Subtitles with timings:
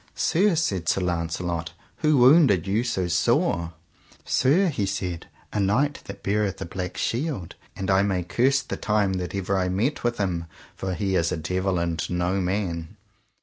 [0.15, 3.73] Sir, said Sir Launcelot, who wounded you so sore?
[4.25, 8.77] Sir, he said, a knight that beareth a black shield, and I may curse the
[8.77, 10.45] time that ever I met with him,
[10.75, 12.97] for he is a devil and no man.